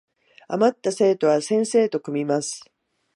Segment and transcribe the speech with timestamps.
[0.47, 2.65] あまった生徒は先生と組みます